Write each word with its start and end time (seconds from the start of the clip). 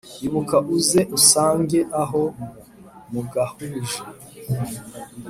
Ibuka 0.25 0.57
uze 0.75 1.01
usange 1.17 1.79
abo 2.01 2.23
mugahuje 3.11 3.99